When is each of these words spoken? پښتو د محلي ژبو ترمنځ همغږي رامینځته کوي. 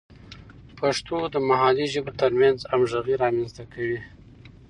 پښتو 0.79 1.17
د 1.33 1.35
محلي 1.49 1.85
ژبو 1.93 2.11
ترمنځ 2.21 2.59
همغږي 2.71 3.15
رامینځته 3.23 3.63
کوي. 3.73 3.99